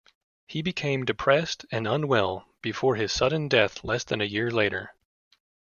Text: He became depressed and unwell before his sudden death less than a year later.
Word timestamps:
He 0.47 0.63
became 0.63 1.05
depressed 1.05 1.67
and 1.71 1.85
unwell 1.87 2.47
before 2.63 2.95
his 2.95 3.11
sudden 3.11 3.47
death 3.47 3.83
less 3.83 4.03
than 4.03 4.19
a 4.19 4.23
year 4.25 4.49
later. 4.49 4.95